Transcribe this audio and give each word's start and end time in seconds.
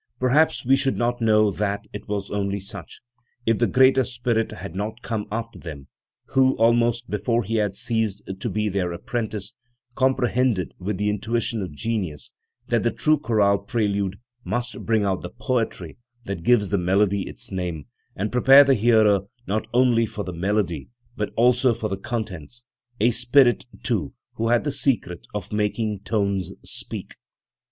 Perhaps 0.19 0.65
we 0.65 0.75
should 0.75 0.97
not 0.97 1.21
know 1.21 1.51
that 1.51 1.85
it 1.93 2.07
was 2.07 2.31
only 2.31 2.59
such, 2.59 3.01
if 3.45 3.59
the 3.59 3.67
greater 3.67 4.03
spirit 4.03 4.49
had 4.51 4.73
not 4.73 5.03
come 5.03 5.27
after 5.31 5.59
them, 5.59 5.89
who, 6.29 6.57
almost 6.57 7.07
before 7.11 7.43
he 7.43 7.57
had 7.57 7.75
ceased 7.75 8.23
to 8.39 8.49
be 8.49 8.67
their 8.67 8.91
apprentice, 8.93 9.53
comprehended, 9.93 10.73
with 10.79 10.97
the 10.97 11.07
intuition 11.07 11.61
of 11.61 11.71
genius, 11.75 12.33
that 12.67 12.81
the 12.81 12.89
true 12.89 13.19
chorale 13.19 13.59
prelude 13.59 14.17
must 14.43 14.87
bring 14.87 15.03
out 15.03 15.21
the 15.21 15.29
poetry 15.29 15.99
that 16.25 16.41
gives 16.41 16.69
the 16.69 16.79
melody 16.79 17.27
its 17.27 17.51
name, 17.51 17.85
and 18.15 18.31
prepare 18.31 18.63
the 18.63 18.73
hearer 18.73 19.25
not 19.45 19.67
only 19.71 20.07
for 20.07 20.23
the 20.23 20.33
melody 20.33 20.89
but 21.15 21.31
also 21.35 21.75
for 21.75 21.89
the 21.89 21.95
contents, 21.95 22.65
a 22.99 23.11
spirit, 23.11 23.67
too, 23.83 24.15
who 24.33 24.47
had 24.47 24.63
the 24.63 24.71
secret 24.71 25.27
of 25.35 25.53
making 25.53 25.99
tones 25.99 26.51
speak. 26.63 27.13